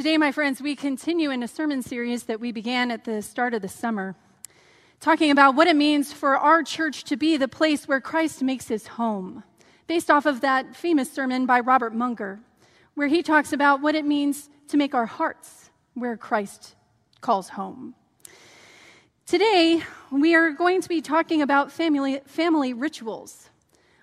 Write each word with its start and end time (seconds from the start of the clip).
Today, 0.00 0.16
my 0.16 0.32
friends, 0.32 0.62
we 0.62 0.76
continue 0.76 1.30
in 1.30 1.42
a 1.42 1.46
sermon 1.46 1.82
series 1.82 2.22
that 2.22 2.40
we 2.40 2.52
began 2.52 2.90
at 2.90 3.04
the 3.04 3.20
start 3.20 3.52
of 3.52 3.60
the 3.60 3.68
summer, 3.68 4.16
talking 4.98 5.30
about 5.30 5.54
what 5.54 5.66
it 5.66 5.76
means 5.76 6.10
for 6.10 6.38
our 6.38 6.62
church 6.62 7.04
to 7.04 7.18
be 7.18 7.36
the 7.36 7.48
place 7.48 7.86
where 7.86 8.00
Christ 8.00 8.42
makes 8.42 8.66
his 8.66 8.86
home, 8.86 9.44
based 9.86 10.10
off 10.10 10.24
of 10.24 10.40
that 10.40 10.74
famous 10.74 11.12
sermon 11.12 11.44
by 11.44 11.60
Robert 11.60 11.94
Munger, 11.94 12.40
where 12.94 13.08
he 13.08 13.22
talks 13.22 13.52
about 13.52 13.82
what 13.82 13.94
it 13.94 14.06
means 14.06 14.48
to 14.68 14.78
make 14.78 14.94
our 14.94 15.04
hearts 15.04 15.68
where 15.92 16.16
Christ 16.16 16.76
calls 17.20 17.50
home. 17.50 17.94
Today, 19.26 19.82
we 20.10 20.34
are 20.34 20.52
going 20.52 20.80
to 20.80 20.88
be 20.88 21.02
talking 21.02 21.42
about 21.42 21.70
family, 21.70 22.22
family 22.24 22.72
rituals. 22.72 23.50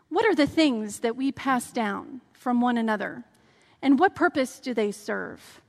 What 0.09 0.27
are 0.27 0.36
the 0.36 0.45
things 0.45 1.00
that 1.00 1.16
we 1.16 1.32
pass 1.32 1.71
down 1.71 2.21
from 2.34 2.61
one 2.61 2.77
another? 2.77 3.23
And 3.82 3.98
what 3.98 4.14
purpose 4.14 4.59
do 4.59 4.75
they 4.75 4.91
serve? 4.91 5.59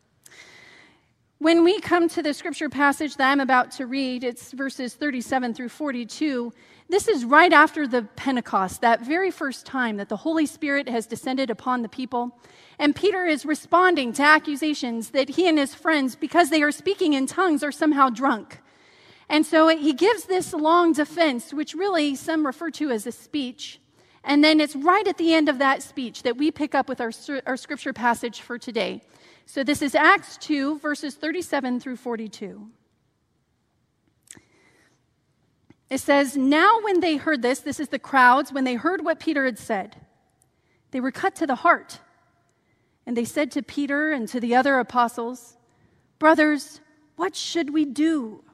When 1.40 1.62
we 1.62 1.78
come 1.78 2.08
to 2.08 2.20
the 2.20 2.34
scripture 2.34 2.68
passage 2.68 3.14
that 3.14 3.30
I'm 3.30 3.38
about 3.38 3.70
to 3.72 3.86
read, 3.86 4.24
it's 4.24 4.50
verses 4.50 4.94
37 4.94 5.54
through 5.54 5.68
42. 5.68 6.52
This 6.88 7.06
is 7.06 7.24
right 7.24 7.52
after 7.52 7.86
the 7.86 8.02
Pentecost, 8.16 8.80
that 8.80 9.02
very 9.02 9.30
first 9.30 9.64
time 9.64 9.98
that 9.98 10.08
the 10.08 10.16
Holy 10.16 10.46
Spirit 10.46 10.88
has 10.88 11.06
descended 11.06 11.48
upon 11.48 11.82
the 11.82 11.88
people. 11.88 12.36
And 12.76 12.96
Peter 12.96 13.24
is 13.24 13.46
responding 13.46 14.12
to 14.14 14.22
accusations 14.24 15.10
that 15.10 15.28
he 15.28 15.46
and 15.46 15.58
his 15.58 15.76
friends, 15.76 16.16
because 16.16 16.50
they 16.50 16.60
are 16.60 16.72
speaking 16.72 17.12
in 17.12 17.28
tongues, 17.28 17.62
are 17.62 17.70
somehow 17.70 18.10
drunk. 18.10 18.58
And 19.28 19.46
so 19.46 19.68
he 19.68 19.92
gives 19.92 20.24
this 20.24 20.52
long 20.52 20.92
defense, 20.92 21.54
which 21.54 21.72
really 21.72 22.16
some 22.16 22.46
refer 22.46 22.72
to 22.72 22.90
as 22.90 23.06
a 23.06 23.12
speech. 23.12 23.78
And 24.24 24.42
then 24.42 24.58
it's 24.58 24.74
right 24.74 25.06
at 25.06 25.18
the 25.18 25.34
end 25.34 25.48
of 25.48 25.58
that 25.58 25.84
speech 25.84 26.24
that 26.24 26.36
we 26.36 26.50
pick 26.50 26.74
up 26.74 26.88
with 26.88 27.00
our, 27.00 27.12
our 27.46 27.56
scripture 27.56 27.92
passage 27.92 28.40
for 28.40 28.58
today. 28.58 29.02
So 29.48 29.64
this 29.64 29.80
is 29.80 29.94
Acts 29.94 30.36
2, 30.36 30.78
verses 30.78 31.14
37 31.14 31.80
through 31.80 31.96
42. 31.96 32.68
It 35.88 36.00
says, 36.00 36.36
Now 36.36 36.80
when 36.82 37.00
they 37.00 37.16
heard 37.16 37.40
this, 37.40 37.60
this 37.60 37.80
is 37.80 37.88
the 37.88 37.98
crowds, 37.98 38.52
when 38.52 38.64
they 38.64 38.74
heard 38.74 39.02
what 39.02 39.18
Peter 39.18 39.46
had 39.46 39.58
said, 39.58 39.96
they 40.90 41.00
were 41.00 41.10
cut 41.10 41.34
to 41.36 41.46
the 41.46 41.54
heart. 41.54 41.98
And 43.06 43.16
they 43.16 43.24
said 43.24 43.50
to 43.52 43.62
Peter 43.62 44.12
and 44.12 44.28
to 44.28 44.38
the 44.38 44.54
other 44.54 44.78
apostles, 44.78 45.56
Brothers, 46.18 46.82
what 47.16 47.34
should 47.34 47.72
we 47.72 47.86
do? 47.86 48.44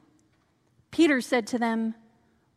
Peter 0.91 1.19
said 1.19 1.45
to 1.47 1.59
them, 1.59 1.95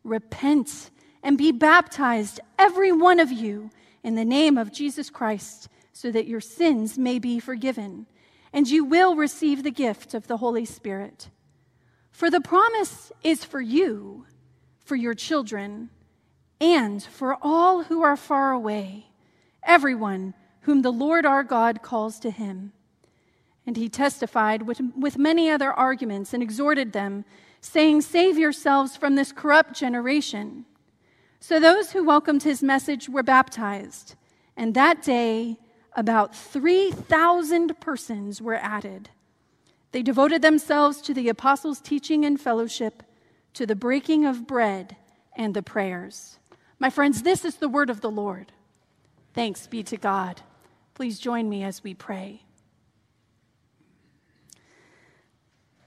Repent 0.05 0.91
and 1.21 1.37
be 1.37 1.51
baptized, 1.51 2.39
every 2.57 2.93
one 2.93 3.19
of 3.19 3.33
you, 3.33 3.69
in 4.01 4.15
the 4.15 4.23
name 4.23 4.57
of 4.57 4.71
Jesus 4.71 5.09
Christ, 5.09 5.67
so 5.91 6.09
that 6.09 6.25
your 6.25 6.39
sins 6.39 6.97
may 6.97 7.19
be 7.19 7.41
forgiven 7.41 8.05
and 8.51 8.67
you 8.67 8.83
will 8.83 9.15
receive 9.15 9.63
the 9.63 9.71
gift 9.71 10.13
of 10.13 10.27
the 10.27 10.37
Holy 10.37 10.65
Spirit. 10.65 11.29
For 12.11 12.29
the 12.29 12.41
promise 12.41 13.11
is 13.23 13.45
for 13.45 13.61
you, 13.61 14.25
for 14.83 14.95
your 14.95 15.13
children, 15.13 15.89
and 16.59 17.01
for 17.01 17.37
all 17.41 17.83
who 17.83 18.01
are 18.01 18.17
far 18.17 18.51
away, 18.51 19.07
everyone 19.63 20.33
whom 20.61 20.81
the 20.81 20.91
Lord 20.91 21.25
our 21.25 21.43
God 21.43 21.81
calls 21.81 22.19
to 22.19 22.31
him. 22.31 22.73
And 23.65 23.77
he 23.77 23.87
testified 23.87 24.63
with, 24.63 24.81
with 24.97 25.17
many 25.17 25.49
other 25.49 25.71
arguments 25.71 26.33
and 26.33 26.41
exhorted 26.41 26.91
them, 26.91 27.23
saying, 27.61 28.01
Save 28.01 28.37
yourselves 28.37 28.97
from 28.97 29.15
this 29.15 29.31
corrupt 29.31 29.73
generation. 29.73 30.65
So 31.39 31.59
those 31.59 31.91
who 31.91 32.03
welcomed 32.03 32.43
his 32.43 32.61
message 32.61 33.07
were 33.07 33.23
baptized, 33.23 34.15
and 34.57 34.73
that 34.73 35.01
day, 35.01 35.57
about 35.93 36.35
3,000 36.35 37.79
persons 37.79 38.41
were 38.41 38.55
added. 38.55 39.09
They 39.91 40.03
devoted 40.03 40.41
themselves 40.41 41.01
to 41.01 41.13
the 41.13 41.29
apostles' 41.29 41.81
teaching 41.81 42.25
and 42.25 42.39
fellowship, 42.39 43.03
to 43.55 43.65
the 43.65 43.75
breaking 43.75 44.25
of 44.25 44.45
bread 44.45 44.95
and 45.35 45.53
the 45.53 45.63
prayers. 45.63 46.37
My 46.77 46.89
friends, 46.89 47.23
this 47.23 47.43
is 47.43 47.55
the 47.55 47.69
word 47.69 47.89
of 47.89 48.01
the 48.01 48.11
Lord. 48.11 48.51
Thanks 49.33 49.67
be 49.67 49.83
to 49.83 49.97
God. 49.97 50.41
Please 50.93 51.19
join 51.19 51.49
me 51.49 51.63
as 51.63 51.83
we 51.83 51.93
pray. 51.93 52.43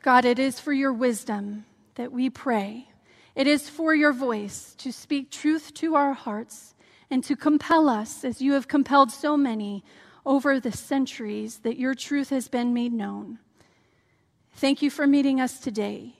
God, 0.03 0.25
it 0.25 0.39
is 0.39 0.59
for 0.59 0.73
your 0.73 0.93
wisdom 0.93 1.65
that 1.95 2.11
we 2.11 2.29
pray. 2.29 2.89
It 3.35 3.47
is 3.47 3.69
for 3.69 3.95
your 3.95 4.13
voice 4.13 4.75
to 4.79 4.93
speak 4.93 5.31
truth 5.31 5.73
to 5.75 5.95
our 5.95 6.13
hearts 6.13 6.75
and 7.13 7.23
to 7.23 7.37
compel 7.37 7.91
us, 7.91 8.25
as 8.25 8.41
you 8.41 8.55
have 8.55 8.67
compelled 8.69 9.13
so 9.13 9.37
many 9.37 9.85
over 10.25 10.59
the 10.59 10.73
centuries, 10.73 11.59
that 11.59 11.77
your 11.77 11.95
truth 11.95 12.31
has 12.31 12.49
been 12.49 12.73
made 12.73 12.93
known. 12.93 13.39
Thank 14.55 14.81
you 14.81 14.89
for 14.89 15.07
meeting 15.07 15.39
us 15.39 15.61
today. 15.61 16.15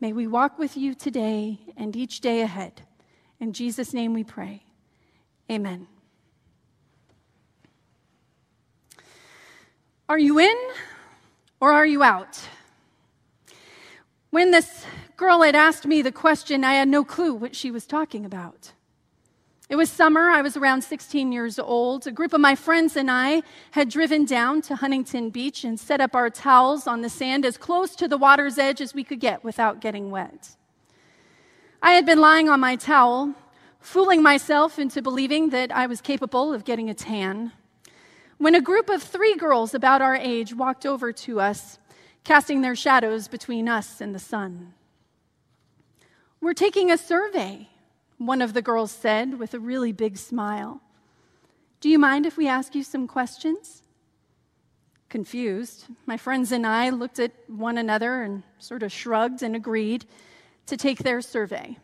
May 0.00 0.14
we 0.14 0.26
walk 0.26 0.58
with 0.58 0.74
you 0.74 0.94
today 0.94 1.60
and 1.76 1.94
each 1.94 2.22
day 2.22 2.40
ahead. 2.40 2.80
In 3.40 3.52
Jesus' 3.52 3.92
name 3.92 4.14
we 4.14 4.24
pray. 4.24 4.62
Amen. 5.50 5.86
Are 10.08 10.18
you 10.18 10.38
in 10.38 10.56
or 11.60 11.74
are 11.74 11.86
you 11.86 12.02
out? 12.02 12.40
When 14.30 14.50
this 14.50 14.86
girl 15.18 15.42
had 15.42 15.54
asked 15.54 15.84
me 15.84 16.00
the 16.00 16.10
question, 16.10 16.64
I 16.64 16.72
had 16.72 16.88
no 16.88 17.04
clue 17.04 17.34
what 17.34 17.54
she 17.54 17.70
was 17.70 17.86
talking 17.86 18.24
about. 18.24 18.72
It 19.72 19.76
was 19.76 19.88
summer. 19.88 20.28
I 20.28 20.42
was 20.42 20.54
around 20.54 20.82
16 20.82 21.32
years 21.32 21.58
old. 21.58 22.06
A 22.06 22.12
group 22.12 22.34
of 22.34 22.42
my 22.42 22.54
friends 22.54 22.94
and 22.94 23.10
I 23.10 23.42
had 23.70 23.88
driven 23.88 24.26
down 24.26 24.60
to 24.68 24.76
Huntington 24.76 25.30
Beach 25.30 25.64
and 25.64 25.80
set 25.80 25.98
up 25.98 26.14
our 26.14 26.28
towels 26.28 26.86
on 26.86 27.00
the 27.00 27.08
sand 27.08 27.46
as 27.46 27.56
close 27.56 27.96
to 27.96 28.06
the 28.06 28.18
water's 28.18 28.58
edge 28.58 28.82
as 28.82 28.92
we 28.92 29.02
could 29.02 29.18
get 29.18 29.42
without 29.42 29.80
getting 29.80 30.10
wet. 30.10 30.56
I 31.82 31.92
had 31.92 32.04
been 32.04 32.20
lying 32.20 32.50
on 32.50 32.60
my 32.60 32.76
towel, 32.76 33.34
fooling 33.80 34.22
myself 34.22 34.78
into 34.78 35.00
believing 35.00 35.48
that 35.48 35.74
I 35.74 35.86
was 35.86 36.02
capable 36.02 36.52
of 36.52 36.66
getting 36.66 36.90
a 36.90 36.94
tan, 36.94 37.52
when 38.36 38.54
a 38.54 38.60
group 38.60 38.90
of 38.90 39.02
three 39.02 39.36
girls 39.36 39.72
about 39.72 40.02
our 40.02 40.16
age 40.16 40.52
walked 40.52 40.84
over 40.84 41.12
to 41.12 41.40
us, 41.40 41.78
casting 42.24 42.60
their 42.60 42.76
shadows 42.76 43.26
between 43.26 43.70
us 43.70 44.02
and 44.02 44.14
the 44.14 44.18
sun. 44.18 44.74
We're 46.42 46.52
taking 46.52 46.90
a 46.90 46.98
survey, 46.98 47.70
one 48.26 48.42
of 48.42 48.52
the 48.52 48.62
girls 48.62 48.90
said 48.90 49.38
with 49.38 49.54
a 49.54 49.58
really 49.58 49.92
big 49.92 50.16
smile. 50.16 50.80
Do 51.80 51.88
you 51.88 51.98
mind 51.98 52.26
if 52.26 52.36
we 52.36 52.46
ask 52.46 52.74
you 52.74 52.84
some 52.84 53.06
questions? 53.06 53.82
Confused, 55.08 55.86
my 56.06 56.16
friends 56.16 56.52
and 56.52 56.66
I 56.66 56.90
looked 56.90 57.18
at 57.18 57.32
one 57.48 57.76
another 57.76 58.22
and 58.22 58.42
sort 58.58 58.82
of 58.82 58.92
shrugged 58.92 59.42
and 59.42 59.56
agreed 59.56 60.06
to 60.66 60.76
take 60.76 60.98
their 60.98 61.20
survey. 61.20 61.76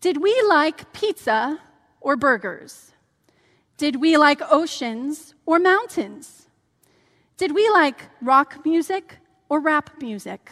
Did 0.00 0.20
we 0.20 0.42
like 0.48 0.92
pizza 0.92 1.60
or 2.00 2.16
burgers? 2.16 2.92
Did 3.76 3.96
we 3.96 4.16
like 4.16 4.40
oceans 4.50 5.34
or 5.46 5.58
mountains? 5.58 6.48
Did 7.36 7.54
we 7.54 7.70
like 7.70 8.02
rock 8.20 8.64
music 8.64 9.18
or 9.48 9.60
rap 9.60 10.02
music? 10.02 10.50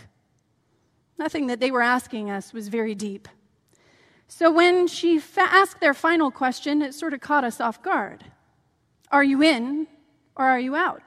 Nothing 1.18 1.48
that 1.48 1.58
they 1.58 1.70
were 1.70 1.82
asking 1.82 2.30
us 2.30 2.52
was 2.52 2.68
very 2.68 2.94
deep. 2.94 3.28
So 4.28 4.50
when 4.50 4.86
she 4.86 5.18
fa- 5.18 5.48
asked 5.50 5.80
their 5.80 5.94
final 5.94 6.30
question, 6.30 6.82
it 6.82 6.94
sort 6.94 7.14
of 7.14 7.20
caught 7.20 7.44
us 7.44 7.60
off 7.60 7.82
guard 7.82 8.24
Are 9.10 9.24
you 9.24 9.42
in 9.42 9.86
or 10.34 10.44
are 10.44 10.60
you 10.60 10.76
out? 10.76 11.02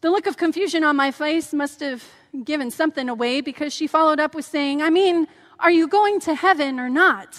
The 0.00 0.10
look 0.10 0.26
of 0.26 0.36
confusion 0.36 0.84
on 0.84 0.94
my 0.94 1.10
face 1.10 1.52
must 1.52 1.80
have 1.80 2.04
given 2.44 2.70
something 2.70 3.08
away 3.08 3.40
because 3.40 3.72
she 3.72 3.86
followed 3.86 4.20
up 4.20 4.34
with 4.34 4.44
saying, 4.44 4.80
I 4.80 4.90
mean, 4.90 5.26
are 5.58 5.70
you 5.70 5.88
going 5.88 6.20
to 6.20 6.34
heaven 6.34 6.78
or 6.78 6.88
not? 6.88 7.36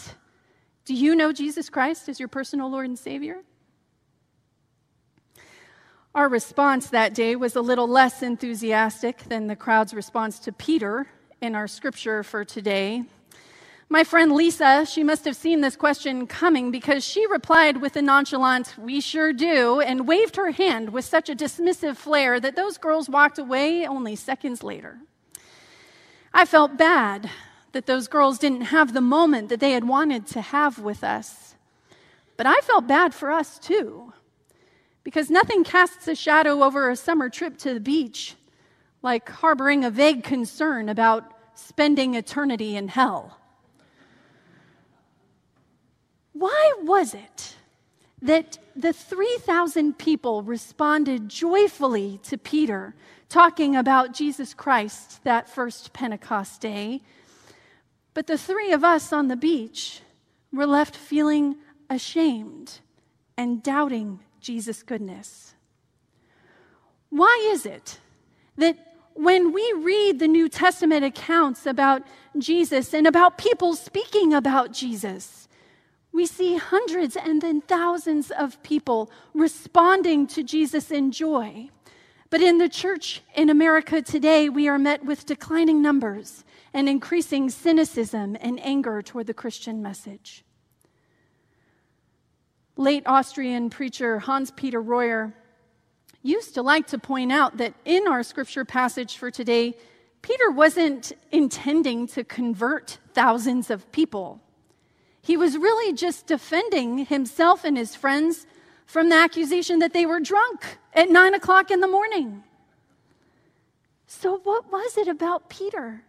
Do 0.84 0.94
you 0.94 1.16
know 1.16 1.32
Jesus 1.32 1.70
Christ 1.70 2.10
as 2.10 2.20
your 2.20 2.28
personal 2.28 2.70
Lord 2.70 2.88
and 2.88 3.00
Savior? 3.00 3.44
Our 6.16 6.28
response 6.28 6.90
that 6.90 7.14
day 7.14 7.36
was 7.36 7.56
a 7.56 7.62
little 7.62 7.88
less 7.88 8.24
enthusiastic 8.24 9.20
than 9.30 9.48
the 9.48 9.56
crowd's 9.56 9.94
response 9.94 10.40
to 10.40 10.52
Peter 10.52 11.08
in 11.40 11.56
our 11.56 11.68
scripture 11.68 12.24
for 12.24 12.44
today. 12.44 13.04
My 13.92 14.04
friend 14.04 14.34
Lisa, 14.34 14.86
she 14.86 15.04
must 15.04 15.26
have 15.26 15.36
seen 15.36 15.62
this 15.62 15.76
question 15.76 16.28
coming 16.28 16.70
because 16.70 17.04
she 17.04 17.26
replied 17.26 17.78
with 17.78 17.96
a 17.96 18.04
nonchalant, 18.04 18.78
We 18.78 19.02
sure 19.02 19.34
do, 19.34 19.82
and 19.82 20.08
waved 20.08 20.36
her 20.36 20.52
hand 20.52 20.92
with 20.92 21.06
such 21.06 21.28
a 21.28 21.36
dismissive 21.36 21.98
flair 21.98 22.40
that 22.40 22.56
those 22.56 22.78
girls 22.78 23.10
walked 23.10 23.40
away 23.40 23.88
only 23.88 24.16
seconds 24.16 24.62
later. 24.62 25.00
I 26.32 26.46
felt 26.46 26.78
bad 26.78 27.32
that 27.72 27.88
those 27.88 28.08
girls 28.08 28.38
didn't 28.38 28.62
have 28.62 28.94
the 28.94 29.02
moment 29.02 29.50
that 29.50 29.60
they 29.60 29.72
had 29.72 29.88
wanted 29.88 30.28
to 30.28 30.42
have 30.42 30.78
with 30.78 31.04
us. 31.04 31.56
But 32.38 32.46
I 32.46 32.60
felt 32.60 32.86
bad 32.86 33.16
for 33.16 33.32
us 33.32 33.58
too, 33.58 34.14
because 35.04 35.32
nothing 35.32 35.64
casts 35.64 36.08
a 36.08 36.14
shadow 36.14 36.64
over 36.64 36.92
a 36.92 36.96
summer 36.96 37.28
trip 37.28 37.58
to 37.60 37.74
the 37.74 37.80
beach 37.80 38.36
like 39.02 39.28
harboring 39.28 39.84
a 39.84 39.90
vague 39.90 40.24
concern 40.24 40.90
about 40.90 41.34
spending 41.56 42.14
eternity 42.14 42.76
in 42.76 42.90
hell. 42.90 43.39
Why 46.40 46.74
was 46.82 47.14
it 47.14 47.56
that 48.22 48.58
the 48.76 48.94
3,000 48.94 49.98
people 49.98 50.42
responded 50.44 51.30
joyfully 51.30 52.20
to 52.24 52.38
Peter 52.38 52.94
talking 53.30 53.76
about 53.76 54.14
Jesus 54.14 54.54
Christ 54.54 55.24
that 55.24 55.48
first 55.48 55.94
Pentecost 55.94 56.60
day. 56.60 57.02
But 58.14 58.28
the 58.28 58.38
three 58.38 58.74
of 58.74 58.84
us 58.84 59.14
on 59.14 59.28
the 59.28 59.36
beach 59.36 60.02
were 60.52 60.66
left 60.66 60.96
feeling 60.96 61.56
ashamed 61.90 62.80
and 63.38 63.62
doubting 63.62 64.20
Jesus' 64.42 64.84
goodness. 64.84 65.54
Why 67.10 67.50
is 67.52 67.66
it 67.66 68.00
that 68.58 68.78
when 69.14 69.54
we 69.54 69.74
read 69.78 70.20
the 70.20 70.28
New 70.28 70.50
Testament 70.50 71.06
accounts 71.06 71.66
about 71.66 72.04
Jesus 72.38 72.94
and 72.94 73.06
about 73.06 73.38
people 73.38 73.76
speaking 73.76 74.34
about 74.34 74.72
Jesus, 74.74 75.49
we 76.12 76.26
see 76.26 76.58
hundreds 76.58 77.16
and 77.16 77.42
then 77.42 77.62
thousands 77.62 78.32
of 78.32 78.62
people 78.64 79.12
responding 79.34 80.28
to 80.28 80.44
Jesus 80.44 80.92
in 80.92 81.12
joy. 81.12 81.70
But 82.30 82.42
in 82.42 82.58
the 82.58 82.70
church 82.70 83.22
in 83.36 83.50
America 83.50 84.02
today, 84.02 84.50
we 84.50 84.68
are 84.68 84.80
met 84.80 85.06
with 85.06 85.26
declining 85.26 85.82
numbers 85.82 86.44
and 86.74 86.88
increasing 86.88 87.50
cynicism 87.50 88.38
and 88.40 88.64
anger 88.64 89.02
toward 89.02 89.28
the 89.28 89.34
Christian 89.34 89.82
message. 89.82 90.44
Late 92.76 93.04
Austrian 93.06 93.70
preacher 93.70 94.20
Hans 94.20 94.52
Peter 94.52 94.82
Royer 94.82 95.34
used 96.22 96.54
to 96.54 96.62
like 96.62 96.88
to 96.88 97.00
point 97.00 97.32
out 97.32 97.58
that 97.58 97.74
in 97.86 98.08
our 98.08 98.24
scripture 98.24 98.66
passage 98.66 99.18
for 99.18 99.32
today, 99.32 99.76
Peter 100.22 100.52
wasn't 100.52 101.12
intending 101.32 102.08
to 102.08 102.24
convert 102.24 103.00
thousands 103.14 103.70
of 103.70 103.92
people. 103.92 104.42
He 105.22 105.38
was 105.38 105.58
really 105.58 105.94
just 105.94 106.28
defending 106.28 107.06
himself 107.06 107.64
and 107.64 107.78
his 107.78 107.96
friends 107.96 108.46
from 108.86 109.10
the 109.10 109.16
accusation 109.16 109.80
that 109.80 109.94
they 109.94 110.06
were 110.06 110.20
drunk 110.20 110.78
at 110.94 111.10
nine 111.10 111.34
o'clock 111.34 111.70
in 111.70 111.80
the 111.80 111.88
morning. 111.88 112.44
So, 114.08 114.40
what 114.40 114.72
was 114.72 114.98
it 114.98 115.08
about 115.08 115.50
Peter 115.50 116.04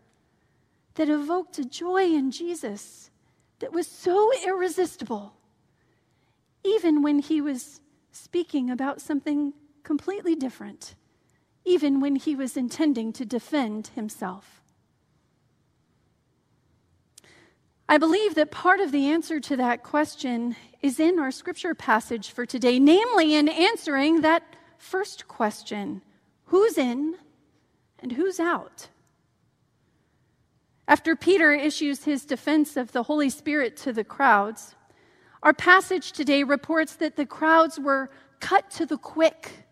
that 0.94 1.10
evoked 1.10 1.58
a 1.58 1.64
joy 1.64 2.04
in 2.04 2.30
Jesus 2.30 3.10
that 3.58 3.72
was 3.72 3.86
so 3.86 4.30
irresistible, 4.46 5.34
even 6.64 7.02
when 7.02 7.18
he 7.18 7.40
was 7.40 7.80
speaking 8.12 8.70
about 8.70 9.00
something 9.00 9.52
completely 9.82 10.34
different, 10.34 10.94
even 11.64 12.00
when 12.00 12.16
he 12.16 12.34
was 12.34 12.56
intending 12.56 13.12
to 13.12 13.26
defend 13.26 13.88
himself? 13.88 14.59
I 17.90 17.98
believe 17.98 18.36
that 18.36 18.52
part 18.52 18.78
of 18.78 18.92
the 18.92 19.08
answer 19.08 19.40
to 19.40 19.56
that 19.56 19.82
question 19.82 20.54
is 20.80 21.00
in 21.00 21.18
our 21.18 21.32
scripture 21.32 21.74
passage 21.74 22.30
for 22.30 22.46
today, 22.46 22.78
namely 22.78 23.34
in 23.34 23.48
answering 23.48 24.20
that 24.20 24.44
first 24.78 25.26
question 25.26 26.00
who's 26.44 26.78
in 26.78 27.16
and 27.98 28.12
who's 28.12 28.38
out? 28.38 28.86
After 30.86 31.16
Peter 31.16 31.52
issues 31.52 32.04
his 32.04 32.24
defense 32.24 32.76
of 32.76 32.92
the 32.92 33.02
Holy 33.02 33.28
Spirit 33.28 33.76
to 33.78 33.92
the 33.92 34.04
crowds, 34.04 34.76
our 35.42 35.52
passage 35.52 36.12
today 36.12 36.44
reports 36.44 36.94
that 36.94 37.16
the 37.16 37.26
crowds 37.26 37.80
were 37.80 38.08
cut 38.38 38.70
to 38.70 38.86
the 38.86 38.98
quick. 38.98 39.66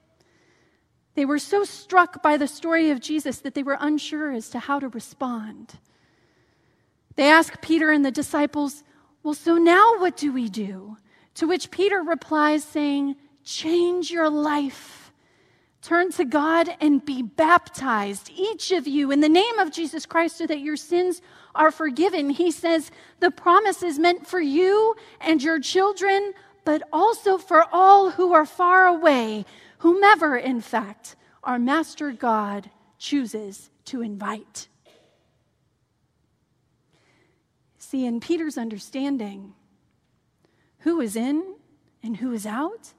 They 1.14 1.24
were 1.24 1.38
so 1.38 1.62
struck 1.62 2.20
by 2.20 2.36
the 2.36 2.48
story 2.48 2.90
of 2.90 2.98
Jesus 2.98 3.38
that 3.42 3.54
they 3.54 3.62
were 3.62 3.78
unsure 3.78 4.32
as 4.32 4.48
to 4.50 4.58
how 4.58 4.80
to 4.80 4.88
respond. 4.88 5.78
They 7.18 7.28
ask 7.28 7.60
Peter 7.60 7.90
and 7.90 8.04
the 8.04 8.12
disciples, 8.12 8.84
Well, 9.24 9.34
so 9.34 9.56
now 9.56 9.98
what 9.98 10.16
do 10.16 10.32
we 10.32 10.48
do? 10.48 10.96
To 11.34 11.48
which 11.48 11.72
Peter 11.72 12.00
replies, 12.00 12.62
saying, 12.62 13.16
Change 13.42 14.12
your 14.12 14.30
life. 14.30 15.12
Turn 15.82 16.12
to 16.12 16.24
God 16.24 16.68
and 16.80 17.04
be 17.04 17.22
baptized, 17.22 18.30
each 18.36 18.70
of 18.70 18.86
you, 18.86 19.10
in 19.10 19.18
the 19.18 19.28
name 19.28 19.58
of 19.58 19.72
Jesus 19.72 20.06
Christ, 20.06 20.36
so 20.36 20.46
that 20.46 20.60
your 20.60 20.76
sins 20.76 21.20
are 21.56 21.72
forgiven. 21.72 22.30
He 22.30 22.52
says, 22.52 22.92
The 23.18 23.32
promise 23.32 23.82
is 23.82 23.98
meant 23.98 24.24
for 24.24 24.40
you 24.40 24.94
and 25.20 25.42
your 25.42 25.58
children, 25.58 26.34
but 26.64 26.84
also 26.92 27.36
for 27.36 27.64
all 27.72 28.12
who 28.12 28.32
are 28.32 28.46
far 28.46 28.86
away, 28.86 29.44
whomever, 29.78 30.36
in 30.36 30.60
fact, 30.60 31.16
our 31.42 31.58
Master 31.58 32.12
God 32.12 32.70
chooses 32.96 33.70
to 33.86 34.02
invite. 34.02 34.68
See, 37.90 38.04
in 38.04 38.20
Peter's 38.20 38.58
understanding, 38.58 39.54
who 40.80 41.00
is 41.00 41.16
in 41.16 41.54
and 42.02 42.18
who 42.18 42.32
is 42.32 42.44
out 42.44 42.92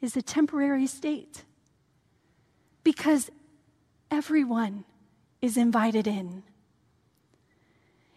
is 0.00 0.16
a 0.16 0.22
temporary 0.22 0.86
state 0.86 1.42
because 2.84 3.32
everyone 4.08 4.84
is 5.42 5.56
invited 5.56 6.06
in. 6.06 6.44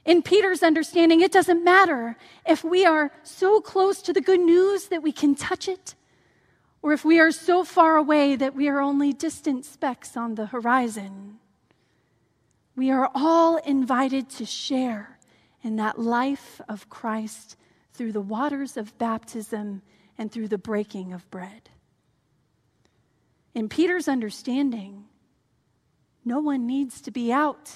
In 0.06 0.22
Peter's 0.22 0.62
understanding, 0.62 1.22
it 1.22 1.32
doesn't 1.32 1.64
matter 1.64 2.18
if 2.46 2.64
we 2.64 2.86
are 2.86 3.12
so 3.24 3.60
close 3.60 4.00
to 4.04 4.14
the 4.14 4.22
good 4.22 4.42
news 4.42 4.90
that 4.90 5.02
we 5.02 5.12
can 5.12 5.34
touch 5.34 5.68
it, 5.68 5.96
or 6.84 6.94
if 6.94 7.04
we 7.04 7.20
are 7.20 7.32
so 7.32 7.64
far 7.64 7.98
away 7.98 8.36
that 8.36 8.54
we 8.54 8.68
are 8.68 8.80
only 8.80 9.12
distant 9.12 9.66
specks 9.66 10.16
on 10.16 10.36
the 10.36 10.46
horizon. 10.46 11.40
We 12.76 12.92
are 12.92 13.10
all 13.16 13.58
invited 13.58 14.30
to 14.38 14.46
share 14.46 15.16
in 15.64 15.76
that 15.78 16.00
life 16.00 16.62
of 16.68 16.90
Christ 16.90 17.56
through 17.94 18.12
the 18.12 18.22
waters 18.22 18.78
of 18.78 18.98
baptism 18.98 19.82
and 20.18 20.32
through 20.32 20.48
the 20.48 20.58
breaking 20.58 21.14
of 21.14 21.30
bread. 21.30 21.70
In 23.54 23.68
Peter's 23.68 24.08
understanding, 24.08 25.06
no 26.24 26.40
one 26.40 26.68
needs 26.68 27.02
to 27.02 27.12
be 27.12 27.32
out. 27.32 27.74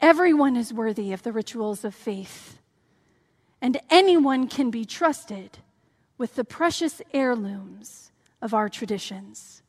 Everyone 0.00 0.56
is 0.56 0.72
worthy 0.72 1.12
of 1.12 1.22
the 1.22 1.32
rituals 1.32 1.84
of 1.84 1.94
faith, 1.94 2.58
and 3.60 3.80
anyone 3.90 4.48
can 4.48 4.70
be 4.70 4.84
trusted 4.84 5.58
with 6.18 6.34
the 6.34 6.44
precious 6.44 7.00
heirlooms 7.12 8.12
of 8.40 8.54
our 8.54 8.68
traditions. 8.68 9.62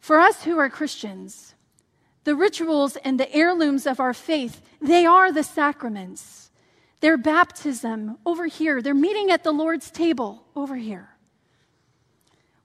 For 0.00 0.20
us 0.20 0.44
who 0.44 0.58
are 0.58 0.68
Christians, 0.68 1.54
the 2.24 2.34
rituals 2.34 2.96
and 2.96 3.20
the 3.20 3.32
heirlooms 3.34 3.86
of 3.86 4.00
our 4.00 4.14
faith, 4.14 4.62
they 4.80 5.06
are 5.06 5.30
the 5.30 5.44
sacraments. 5.44 6.50
Their 7.00 7.16
baptism 7.16 8.18
over 8.24 8.46
here, 8.46 8.80
they're 8.80 8.94
meeting 8.94 9.30
at 9.30 9.44
the 9.44 9.52
Lord's 9.52 9.90
table 9.90 10.46
over 10.56 10.76
here. 10.76 11.10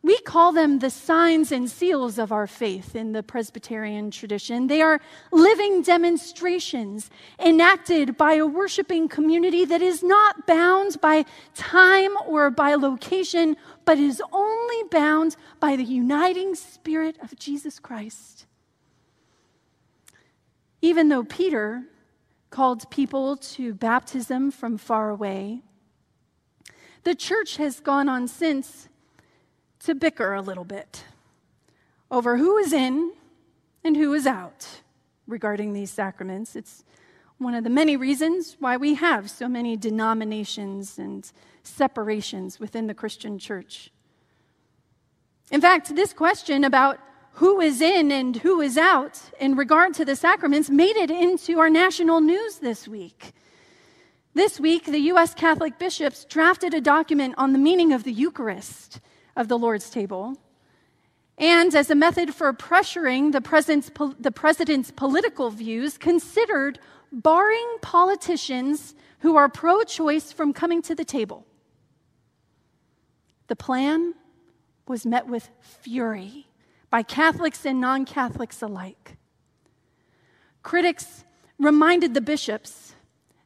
We 0.02 0.18
call 0.22 0.54
them 0.54 0.80
the 0.80 0.90
signs 0.90 1.52
and 1.52 1.70
seals 1.70 2.18
of 2.18 2.32
our 2.32 2.48
faith 2.48 2.96
in 2.96 3.12
the 3.12 3.22
Presbyterian 3.22 4.12
tradition. 4.12 4.68
They 4.68 4.82
are 4.82 5.02
living 5.30 5.82
demonstrations 5.82 7.10
enacted 7.38 8.16
by 8.16 8.36
a 8.36 8.48
worshiping 8.48 9.10
community 9.10 9.66
that 9.66 9.82
is 9.82 10.02
not 10.02 10.48
bound 10.48 11.02
by 11.02 11.26
time 11.54 12.12
or 12.26 12.50
by 12.50 12.76
location, 12.76 13.58
but 13.84 13.98
is 13.98 14.22
only 14.32 14.84
bound 14.90 15.36
by 15.60 15.76
the 15.76 15.84
uniting 15.84 16.56
spirit 16.56 17.18
of 17.22 17.38
Jesus 17.38 17.78
Christ. 17.78 18.46
Even 20.82 21.10
though 21.10 21.24
Peter 21.24 21.84
called 22.50 22.90
people 22.90 23.38
to 23.38 23.74
baptism 23.74 24.52
from 24.52 24.78
far 24.78 25.10
away, 25.10 25.62
the 27.04 27.16
church 27.16 27.58
has 27.58 27.80
gone 27.80 28.10
on 28.10 28.28
since 28.28 28.90
to 29.80 29.96
bicker 29.96 30.34
a 30.34 30.42
little 30.42 30.64
bit 30.64 31.04
over 32.12 32.38
who 32.38 32.58
is 32.58 32.74
in 32.74 33.14
and 33.84 33.96
who 33.96 34.14
is 34.14 34.28
out 34.28 34.82
regarding 35.28 35.74
these 35.74 35.92
sacraments. 35.92 36.56
It's 36.56 36.84
one 37.38 37.54
of 37.54 37.64
the 37.64 37.70
many 37.70 37.96
reasons 37.96 38.58
why 38.60 38.76
we 38.78 38.96
have 38.96 39.30
so 39.30 39.48
many 39.48 39.78
denominations 39.78 40.98
and 41.00 41.30
separations 41.64 42.60
within 42.60 42.88
the 42.88 42.94
Christian 42.94 43.40
church. 43.40 43.92
In 45.52 45.62
fact, 45.62 45.96
this 45.96 46.14
question 46.14 46.64
about 46.64 47.00
who 47.40 47.62
is 47.62 47.80
in 47.80 48.12
and 48.12 48.36
who 48.36 48.60
is 48.60 48.78
out 48.78 49.18
in 49.40 49.56
regard 49.56 49.94
to 49.94 50.04
the 50.04 50.14
sacraments 50.16 50.70
made 50.70 50.98
it 50.98 51.10
into 51.10 51.58
our 51.58 51.70
national 51.70 52.20
news 52.20 52.58
this 52.58 52.86
week. 52.86 53.32
This 54.34 54.60
week, 54.60 54.84
the 54.84 55.00
U.S. 55.14 55.34
Catholic 55.34 55.80
bishops 55.80 56.26
drafted 56.26 56.74
a 56.74 56.82
document 56.82 57.36
on 57.38 57.54
the 57.54 57.58
meaning 57.58 57.94
of 57.94 58.04
the 58.04 58.12
Eucharist 58.12 59.00
of 59.38 59.48
the 59.48 59.58
Lord's 59.58 59.90
table. 59.90 60.36
And 61.38 61.74
as 61.74 61.90
a 61.90 61.96
method 61.96 62.36
for 62.36 62.52
pressuring 62.52 63.32
the 63.32 63.40
president's, 63.40 63.90
the 64.20 64.32
president's 64.32 64.92
political 64.92 65.50
views, 65.50 65.98
considered 65.98 66.78
barring 67.10 67.78
politicians 67.82 68.96
who 69.20 69.38
are 69.38 69.48
pro 69.48 69.84
choice 69.84 70.34
from 70.34 70.52
coming 70.52 70.82
to 70.82 70.94
the 70.94 71.06
table. 71.06 71.46
The 73.48 73.56
plan 73.56 74.14
was 74.86 75.06
met 75.06 75.26
with 75.28 75.50
fury 75.62 76.49
by 76.90 77.04
Catholics 77.04 77.66
and 77.66 77.80
non 77.80 78.06
Catholics 78.06 78.62
alike. 78.62 79.18
Critics 80.64 81.24
reminded 81.58 82.14
the 82.14 82.22
bishops 82.22 82.96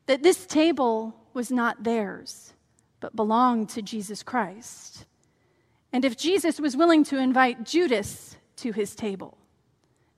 that 0.05 0.23
this 0.23 0.45
table 0.45 1.15
was 1.33 1.51
not 1.51 1.83
theirs, 1.83 2.53
but 2.99 3.15
belonged 3.15 3.69
to 3.69 3.81
Jesus 3.81 4.23
Christ. 4.23 5.05
And 5.91 6.05
if 6.05 6.17
Jesus 6.17 6.59
was 6.59 6.75
willing 6.75 7.03
to 7.05 7.17
invite 7.17 7.63
Judas 7.63 8.35
to 8.57 8.71
his 8.71 8.95
table, 8.95 9.37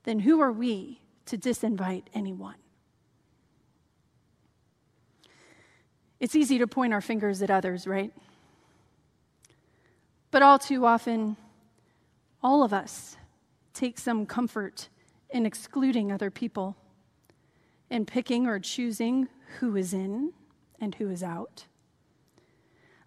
then 0.04 0.20
who 0.20 0.40
are 0.42 0.52
we 0.52 1.02
to 1.26 1.38
disinvite 1.38 2.04
anyone? 2.14 2.56
It's 6.20 6.36
easy 6.36 6.58
to 6.60 6.68
point 6.68 6.94
our 6.94 7.02
fingers 7.02 7.42
at 7.42 7.52
others, 7.52 7.86
right? 7.86 8.14
But 10.32 10.42
all 10.42 10.58
too 10.60 10.86
often, 10.86 11.38
all 12.46 12.62
of 12.62 12.72
us 12.72 13.18
take 13.74 13.98
some 13.98 14.24
comfort 14.24 14.88
in 15.32 15.48
excluding 15.48 16.12
other 16.12 16.30
people, 16.30 16.78
in 17.90 18.06
picking 18.06 18.46
or 18.46 18.60
choosing 18.60 19.28
who 19.58 19.76
is 19.76 19.96
in 19.96 20.32
and 20.80 20.94
who 20.94 21.10
is 21.10 21.24
out. 21.24 21.66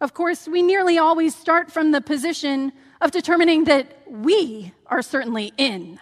Of 0.00 0.12
course, 0.12 0.48
we 0.48 0.60
nearly 0.60 0.98
always 0.98 1.36
start 1.36 1.70
from 1.70 1.92
the 1.92 2.00
position 2.00 2.72
of 3.00 3.12
determining 3.12 3.62
that 3.66 3.86
we 4.08 4.72
are 4.86 5.02
certainly 5.02 5.52
in, 5.56 6.00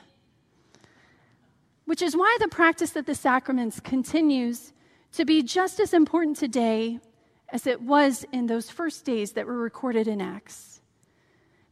which 1.84 2.00
is 2.00 2.16
why 2.16 2.38
the 2.40 2.48
practice 2.48 2.96
of 2.96 3.04
the 3.04 3.14
sacraments 3.14 3.80
continues 3.80 4.72
to 5.12 5.26
be 5.26 5.42
just 5.42 5.78
as 5.78 5.92
important 5.92 6.38
today 6.38 7.00
as 7.50 7.66
it 7.66 7.82
was 7.82 8.24
in 8.32 8.46
those 8.46 8.70
first 8.70 9.04
days 9.04 9.32
that 9.32 9.46
were 9.46 9.58
recorded 9.58 10.08
in 10.08 10.22
Acts. 10.22 10.75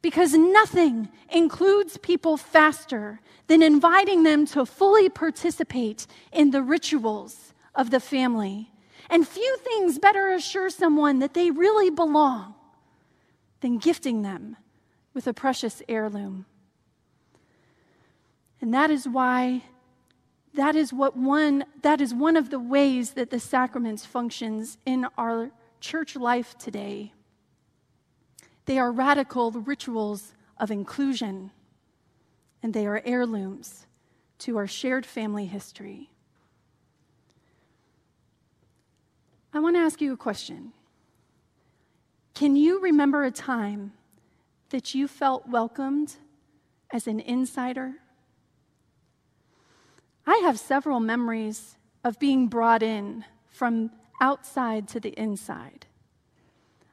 Because 0.05 0.35
nothing 0.35 1.09
includes 1.31 1.97
people 1.97 2.37
faster 2.37 3.21
than 3.47 3.63
inviting 3.63 4.23
them 4.23 4.45
to 4.49 4.67
fully 4.67 5.09
participate 5.09 6.07
in 6.31 6.51
the 6.51 6.61
rituals 6.61 7.55
of 7.75 7.89
the 7.89 8.01
family 8.01 8.71
and 9.09 9.27
few 9.27 9.57
things 9.57 9.99
better 9.99 10.29
assure 10.29 10.69
someone 10.69 11.21
that 11.21 11.33
they 11.33 11.51
really 11.51 11.89
belong 11.89 12.55
than 13.63 13.79
gifting 13.79 14.21
them 14.21 14.59
with 15.15 15.27
a 15.27 15.33
precious 15.33 15.83
heirloom. 15.89 16.45
And 18.61 18.75
that 18.75 18.91
is 18.91 19.09
why 19.09 19.63
that 20.53 20.77
is 20.77 20.93
what 20.93 21.17
one 21.17 21.65
that 21.81 22.03
is 22.03 22.13
one 22.13 22.37
of 22.37 22.51
the 22.51 22.61
ways 22.61 23.13
that 23.13 23.31
the 23.31 23.41
sacraments 23.41 24.05
functions 24.05 24.77
in 24.85 25.07
our 25.17 25.51
church 25.81 26.15
life 26.15 26.59
today. 26.59 27.15
They 28.67 28.79
are 28.79 28.91
radical 28.91 29.51
rituals 29.51 30.33
of 30.59 30.71
inclusion 30.71 31.51
and 32.63 32.73
they 32.73 32.87
are 32.87 33.03
heirlooms 33.05 33.87
to 34.39 34.57
our 34.57 34.67
shared 34.67 35.05
family 35.05 35.47
history. 35.47 36.11
I 39.53 39.61
want 39.61 39.77
to 39.77 39.81
ask 39.81 40.01
you 40.01 40.13
a 40.13 40.17
question. 40.17 40.73
Can 42.35 42.57
you 42.57 42.81
remember 42.81 43.23
a 43.23 43.31
time 43.31 43.93
that 44.71 44.95
you 44.95 45.07
felt 45.07 45.49
welcomed 45.49 46.17
as 46.91 47.07
an 47.07 47.21
insider? 47.21 47.93
I 50.27 50.39
have 50.39 50.59
several 50.59 51.01
memories 51.01 51.77
of 52.03 52.19
being 52.19 52.49
brought 52.49 52.83
in 52.83 53.25
from 53.51 53.91
outside 54.21 54.89
to 54.89 55.01
the 55.01 55.11
inside. 55.11 55.87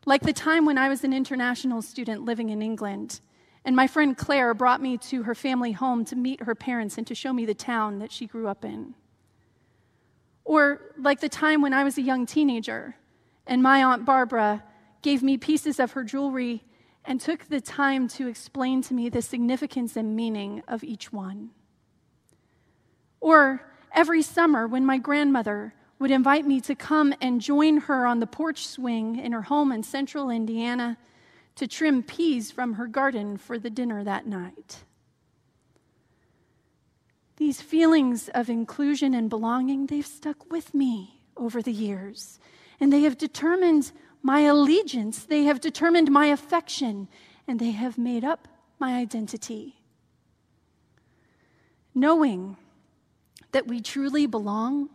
Like 0.05 0.24
the 0.24 0.34
time 0.34 0.65
when 0.65 0.77
I 0.77 0.89
was 0.89 1.03
an 1.03 1.13
international 1.13 1.81
student 1.81 2.25
living 2.25 2.50
in 2.50 2.62
England, 2.62 3.22
and 3.63 3.75
my 3.75 3.86
friend 3.86 4.17
Claire 4.17 4.55
brought 4.55 4.81
me 4.81 4.98
to 4.98 5.24
her 5.24 5.36
family 5.36 5.74
home 5.74 6.05
to 6.05 6.15
meet 6.15 6.43
her 6.43 6.55
parents 6.55 6.98
and 6.98 7.05
to 7.05 7.13
show 7.13 7.31
me 7.31 7.46
the 7.46 7.53
town 7.53 8.00
that 8.00 8.12
she 8.12 8.25
grew 8.25 8.48
up 8.48 8.65
in. 8.65 8.96
Or 10.43 10.93
like 10.98 11.20
the 11.20 11.29
time 11.29 11.62
when 11.62 11.74
I 11.74 11.84
was 11.84 11.98
a 11.98 12.01
young 12.01 12.25
teenager 12.25 12.96
and 13.46 13.62
my 13.62 13.84
Aunt 13.84 14.03
Barbara 14.03 14.63
gave 15.03 15.22
me 15.22 15.38
pieces 15.38 15.79
of 15.79 15.91
her 15.91 16.03
jewelry 16.03 16.63
and 17.05 17.22
took 17.22 17.46
the 17.46 17.62
time 17.62 18.08
to 18.08 18.27
explain 18.27 18.81
to 18.84 18.93
me 18.93 19.10
the 19.10 19.22
significance 19.22 19.96
and 19.96 20.15
meaning 20.15 20.63
of 20.67 20.84
each 20.84 21.13
one. 21.13 21.51
Or 23.20 23.72
every 23.93 24.24
summer 24.24 24.67
when 24.67 24.86
my 24.86 24.98
grandmother 24.98 25.75
would 26.01 26.10
invite 26.10 26.48
me 26.48 26.60
to 26.60 26.74
come 26.74 27.13
and 27.22 27.39
join 27.39 27.77
her 27.77 28.08
on 28.08 28.20
the 28.20 28.25
porch 28.25 28.65
swing 28.65 29.20
in 29.20 29.34
her 29.34 29.43
home 29.43 29.72
in 29.72 29.84
central 29.84 30.31
Indiana 30.31 30.98
to 31.53 31.67
trim 31.67 32.01
peas 32.01 32.50
from 32.50 32.74
her 32.74 32.88
garden 32.88 33.38
for 33.38 33.60
the 33.60 33.70
dinner 33.70 34.03
that 34.03 34.25
night. 34.25 34.84
These 37.38 37.62
feelings 37.62 38.29
of 38.29 38.50
inclusion 38.50 39.13
and 39.13 39.29
belonging, 39.29 39.86
they've 39.86 40.05
stuck 40.05 40.51
with 40.51 40.74
me 40.74 41.22
over 41.38 41.62
the 41.62 41.72
years. 41.72 42.39
And 42.79 42.91
they 42.91 43.01
have 43.01 43.20
determined 43.20 43.91
my 44.24 44.41
allegiance, 44.41 45.24
they 45.24 45.43
have 45.43 45.62
determined 45.62 46.10
my 46.10 46.27
affection, 46.27 47.10
and 47.48 47.60
they 47.60 47.72
have 47.72 48.00
made 48.00 48.24
up 48.24 48.48
my 48.79 48.96
identity. 48.96 49.75
Knowing 51.93 52.58
that 53.51 53.67
we 53.67 53.81
truly 53.81 54.25
belong, 54.25 54.89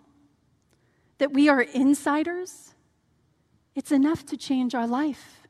that 1.19 1.33
we 1.33 1.49
are 1.49 1.63
insiders, 1.63 2.75
it's 3.75 3.93
enough 3.93 4.25
to 4.27 4.37
change 4.37 4.75
our 4.75 4.87
life. 4.87 5.47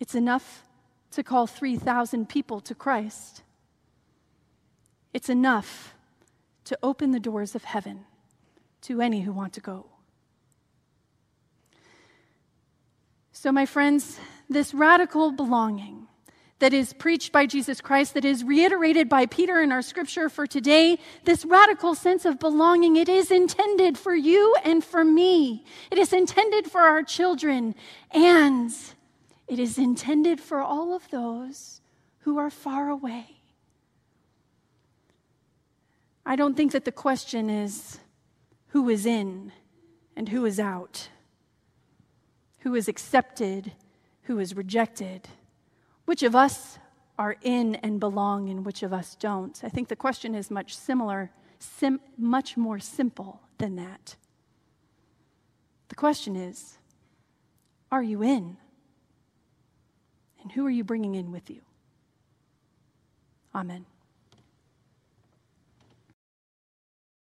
It's 0.00 0.14
enough 0.14 0.64
to 1.12 1.22
call 1.22 1.46
3,000 1.46 2.28
people 2.28 2.60
to 2.60 2.74
Christ. 2.74 3.42
It's 5.12 5.28
enough 5.28 5.94
to 6.64 6.78
open 6.82 7.12
the 7.12 7.20
doors 7.20 7.54
of 7.54 7.64
heaven 7.64 8.04
to 8.82 9.00
any 9.00 9.20
who 9.22 9.32
want 9.32 9.52
to 9.54 9.60
go. 9.60 9.86
So, 13.32 13.52
my 13.52 13.66
friends, 13.66 14.18
this 14.48 14.72
radical 14.72 15.32
belonging 15.32 16.01
that 16.62 16.72
is 16.72 16.92
preached 16.92 17.32
by 17.32 17.44
Jesus 17.44 17.80
Christ, 17.80 18.14
that 18.14 18.24
is 18.24 18.44
reiterated 18.44 19.08
by 19.08 19.26
Peter 19.26 19.60
in 19.60 19.72
our 19.72 19.82
scripture 19.82 20.28
for 20.28 20.46
today, 20.46 20.96
this 21.24 21.44
radical 21.44 21.92
sense 21.92 22.24
of 22.24 22.38
belonging, 22.38 22.94
it 22.94 23.08
is 23.08 23.32
intended 23.32 23.98
for 23.98 24.14
you 24.14 24.54
and 24.62 24.84
for 24.84 25.04
me. 25.04 25.64
It 25.90 25.98
is 25.98 26.12
intended 26.12 26.70
for 26.70 26.82
our 26.82 27.02
children, 27.02 27.74
and 28.12 28.70
it 29.48 29.58
is 29.58 29.76
intended 29.76 30.40
for 30.40 30.60
all 30.60 30.94
of 30.94 31.10
those 31.10 31.80
who 32.20 32.38
are 32.38 32.48
far 32.48 32.90
away. 32.90 33.38
I 36.24 36.36
don't 36.36 36.56
think 36.56 36.70
that 36.70 36.84
the 36.84 36.92
question 36.92 37.50
is 37.50 37.98
who 38.68 38.88
is 38.88 39.04
in 39.04 39.50
and 40.14 40.28
who 40.28 40.44
is 40.44 40.60
out, 40.60 41.08
who 42.60 42.76
is 42.76 42.86
accepted, 42.86 43.72
who 44.22 44.38
is 44.38 44.54
rejected, 44.54 45.26
which 46.04 46.22
of 46.22 46.34
us 46.34 46.78
are 47.18 47.36
in 47.42 47.76
and 47.76 48.00
belong 48.00 48.48
and 48.48 48.64
which 48.64 48.82
of 48.82 48.92
us 48.92 49.14
don't. 49.14 49.62
I 49.62 49.68
think 49.68 49.88
the 49.88 49.96
question 49.96 50.34
is 50.34 50.50
much 50.50 50.76
similar, 50.76 51.30
sim- 51.58 52.00
much 52.16 52.56
more 52.56 52.78
simple 52.78 53.40
than 53.58 53.76
that. 53.76 54.16
The 55.88 55.94
question 55.94 56.36
is 56.36 56.78
are 57.90 58.02
you 58.02 58.22
in? 58.22 58.56
And 60.42 60.50
who 60.50 60.66
are 60.66 60.70
you 60.70 60.82
bringing 60.82 61.14
in 61.14 61.30
with 61.30 61.50
you? 61.50 61.60
Amen. 63.54 63.84